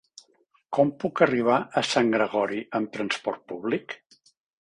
[0.77, 3.95] Com puc arribar a Sant Gregori amb trasport públic?